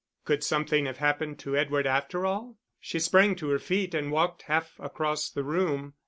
[0.25, 2.57] Could something have happened to Edward after all?
[2.79, 5.93] She sprang to her feet and walked half across the room.